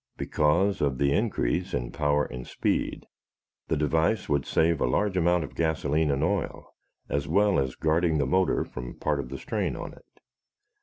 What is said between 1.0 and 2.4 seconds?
increase in power